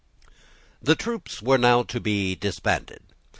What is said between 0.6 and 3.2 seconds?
The troops were now to be disbanded.